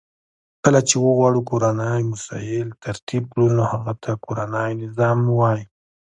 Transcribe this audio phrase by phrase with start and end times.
[0.63, 5.61] کله چی وغواړو کورنی مسایل ترتیب کړو نو هغه ته کورنی نظام وای.